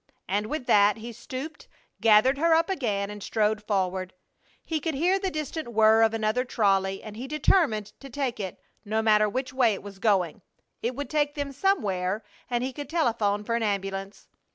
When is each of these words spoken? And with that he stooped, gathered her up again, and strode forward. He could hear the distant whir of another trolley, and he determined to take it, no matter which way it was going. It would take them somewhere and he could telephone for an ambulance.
And 0.27 0.47
with 0.47 0.65
that 0.65 0.97
he 0.97 1.13
stooped, 1.13 1.67
gathered 1.99 2.39
her 2.39 2.55
up 2.55 2.71
again, 2.71 3.11
and 3.11 3.21
strode 3.21 3.61
forward. 3.61 4.15
He 4.65 4.79
could 4.79 4.95
hear 4.95 5.19
the 5.19 5.29
distant 5.29 5.67
whir 5.73 6.01
of 6.01 6.11
another 6.15 6.43
trolley, 6.43 7.03
and 7.03 7.15
he 7.15 7.27
determined 7.27 7.93
to 7.99 8.09
take 8.09 8.39
it, 8.39 8.59
no 8.83 9.03
matter 9.03 9.29
which 9.29 9.53
way 9.53 9.75
it 9.75 9.83
was 9.83 9.99
going. 9.99 10.41
It 10.81 10.95
would 10.95 11.11
take 11.11 11.35
them 11.35 11.51
somewhere 11.51 12.23
and 12.49 12.63
he 12.63 12.73
could 12.73 12.89
telephone 12.89 13.43
for 13.43 13.53
an 13.53 13.61
ambulance. 13.61 14.27